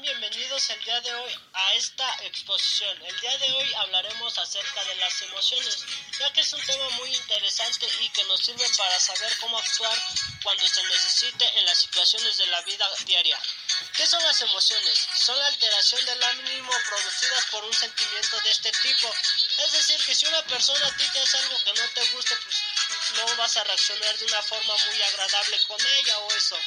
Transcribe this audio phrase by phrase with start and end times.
[0.00, 3.00] bienvenidos el día de hoy a esta exposición.
[3.06, 5.84] El día de hoy hablaremos acerca de las emociones,
[6.18, 9.96] ya que es un tema muy interesante y que nos sirve para saber cómo actuar
[10.42, 13.38] cuando se necesite en las situaciones de la vida diaria.
[13.96, 15.06] ¿Qué son las emociones?
[15.14, 19.14] Son la alteración del ánimo producidas por un sentimiento de este tipo.
[19.64, 22.36] Es decir, que si una persona a ti te hace algo que no te guste,
[22.36, 22.62] pues
[23.16, 26.58] no vas a reaccionar de una forma muy agradable con ella o eso.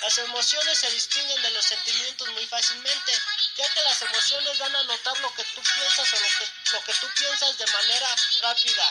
[0.00, 3.12] Las emociones se distinguen de los sentimientos muy fácilmente,
[3.56, 6.84] ya que las emociones dan a notar lo que tú piensas o lo que, lo
[6.84, 8.08] que tú piensas de manera
[8.42, 8.90] rápida.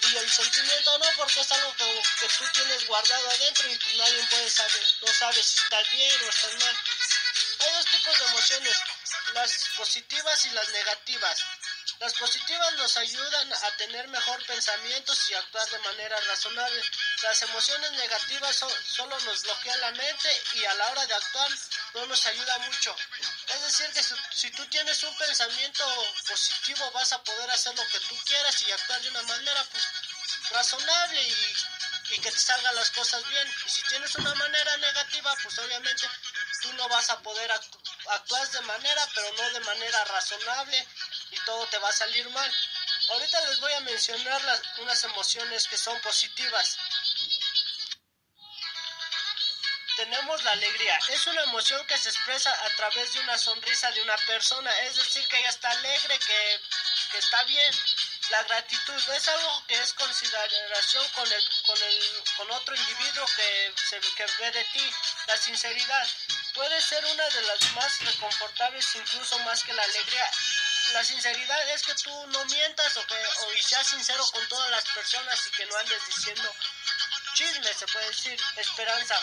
[0.00, 4.26] Y el sentimiento no, porque es algo que, tú tienes guardado adentro y pues nadie
[4.30, 6.76] puede saber, no sabes si estás bien o estás mal.
[7.60, 8.76] Hay dos tipos de emociones,
[9.34, 11.44] las positivas y las negativas.
[12.00, 16.80] Las positivas nos ayudan a tener mejor pensamientos y actuar de manera razonable.
[17.22, 21.50] Las emociones negativas solo nos bloquean la mente y a la hora de actuar
[21.94, 22.94] no nos ayuda mucho.
[23.48, 25.84] Es decir, que si, tú tienes un pensamiento
[26.28, 29.84] positivo vas a poder hacer lo que tú quieras y actuar de una manera pues,
[30.50, 31.56] razonable y,
[32.10, 33.52] y que te salgan las cosas bien.
[33.66, 36.08] Y si tienes una manera negativa, pues obviamente
[36.62, 40.86] tú no vas a poder actuar de manera, pero no de manera razonable
[41.30, 42.52] y todo te va a salir mal.
[43.10, 46.76] Ahorita les voy a mencionar las, unas emociones que son positivas.
[49.96, 50.98] Tenemos la alegría.
[51.08, 54.70] Es una emoción que se expresa a través de una sonrisa de una persona.
[54.82, 56.60] Es decir, que ella está alegre, que,
[57.12, 57.74] que está bien.
[58.30, 63.74] La gratitud es algo que es consideración con, el, con, el, con otro individuo que,
[63.88, 64.92] se, que ve de ti.
[65.26, 66.06] La sinceridad
[66.52, 70.30] puede ser una de las más reconfortables, incluso más que la alegría
[70.92, 74.84] la sinceridad es que tú no mientas o que o seas sincero con todas las
[74.86, 76.54] personas y que no andes diciendo
[77.38, 79.14] chisme, se puede decir, esperanza,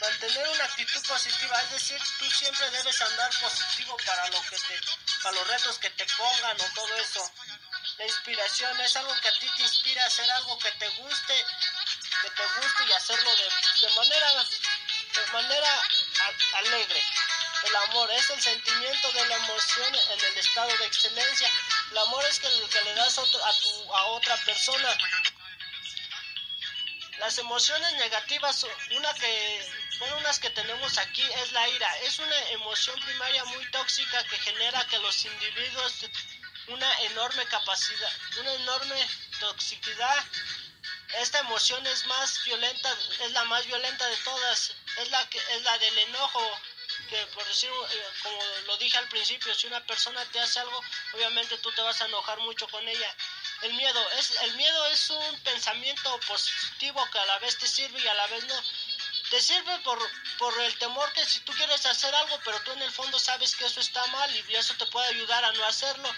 [0.00, 4.80] mantener una actitud positiva, es decir, tú siempre debes andar positivo para lo que te,
[5.22, 7.30] para los retos que te pongan o todo eso.
[7.98, 11.46] La inspiración es algo que a ti te inspira a hacer algo que te guste,
[12.22, 14.44] que te guste y hacerlo de, de manera,
[15.14, 15.82] de manera
[16.54, 17.04] alegre.
[17.64, 21.48] El amor es el sentimiento de la emoción en el estado de excelencia.
[21.90, 24.98] El amor es el que le das a, tu, a otra persona.
[27.18, 31.98] Las emociones negativas, una que, bueno, unas que tenemos aquí es la ira.
[32.00, 35.92] Es una emoción primaria muy tóxica que genera que los individuos
[36.68, 39.08] una enorme capacidad, una enorme
[39.40, 40.24] toxicidad.
[41.20, 45.62] Esta emoción es más violenta, es la más violenta de todas, es la que es
[45.62, 46.58] la del enojo,
[47.08, 50.80] que por decir, eh, como lo dije al principio, si una persona te hace algo,
[51.14, 53.16] obviamente tú te vas a enojar mucho con ella.
[53.62, 58.00] El miedo es, el miedo es un pensamiento positivo que a la vez te sirve
[58.00, 58.62] y a la vez no.
[59.30, 59.98] Te sirve por,
[60.38, 63.56] por el temor que si tú quieres hacer algo, pero tú en el fondo sabes
[63.56, 66.10] que eso está mal y eso te puede ayudar a no hacerlo.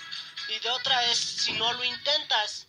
[0.49, 2.67] Y de otra es si no lo intentas.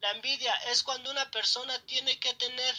[0.00, 2.74] La envidia es cuando una persona tiene que tener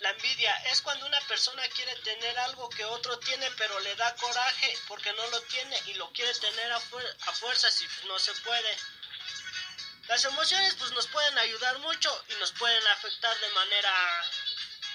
[0.00, 4.14] la envidia es cuando una persona quiere tener algo que otro tiene pero le da
[4.16, 8.76] coraje porque no lo tiene y lo quiere tener a, fuerzas y no se puede.
[10.08, 13.92] Las emociones pues nos pueden ayudar mucho y nos pueden afectar de manera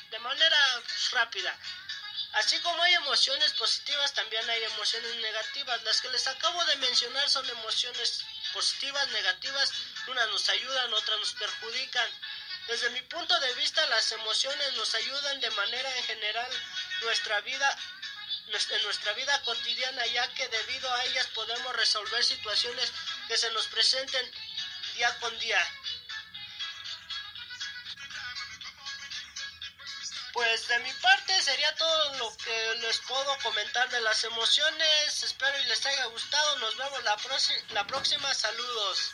[0.09, 1.57] de manera rápida.
[2.33, 5.81] Así como hay emociones positivas, también hay emociones negativas.
[5.83, 9.71] Las que les acabo de mencionar son emociones positivas, negativas.
[10.07, 12.09] Unas nos ayudan, otras nos perjudican.
[12.67, 16.51] Desde mi punto de vista, las emociones nos ayudan de manera en general
[17.01, 17.77] nuestra vida
[18.47, 22.91] en nuestra vida cotidiana, ya que debido a ellas podemos resolver situaciones
[23.27, 24.31] que se nos presenten
[24.95, 25.59] día con día.
[30.33, 35.23] Pues de mi parte sería todo lo que les puedo comentar de las emociones.
[35.23, 36.57] Espero y les haya gustado.
[36.57, 37.17] Nos vemos la,
[37.69, 38.33] la próxima.
[38.33, 39.11] Saludos.